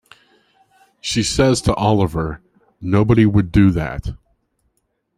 She 0.99 1.21
says 1.21 1.61
to 1.61 1.75
Olivier, 1.77 2.37
Nobody 2.81 3.27
would 3.27 3.51
do 3.51 3.69
that. 3.69 4.17